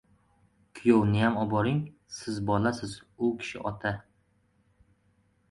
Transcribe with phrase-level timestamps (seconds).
[0.77, 1.83] Kuyovniyam oboring.
[2.21, 3.95] Siz bolasiz, u kishi ota.